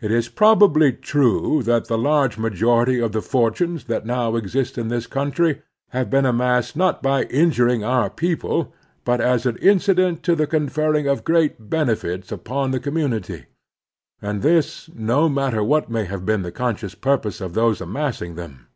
[0.00, 4.86] It is probably true that the large majority of the forttmes that now exist in
[4.86, 8.72] this country have been amassed not by injuring our people,
[9.04, 13.46] but as an incident to the conferring of great benefits upon the conMntmity;
[14.22, 18.36] and this, no matter what may have been the con scious purpose of those amassing
[18.36, 18.68] them.